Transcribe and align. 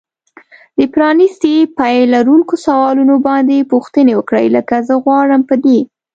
د 0.77 0.79
پرانیستي 0.93 1.55
پای 1.77 1.95
لرونکو 2.13 2.55
سوالونو 2.65 3.15
باندې 3.27 3.67
پوښتنې 3.71 4.13
وکړئ. 4.15 4.45
لکه 4.57 4.75
زه 4.87 4.93
غواړم 5.03 5.41
په 5.49 5.55
دې 5.63 5.79